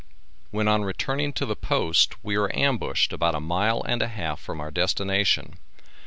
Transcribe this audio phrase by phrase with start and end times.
[0.49, 4.39] When on returning to the Post we were ambushed about a mile and a half
[4.39, 5.59] from our destination.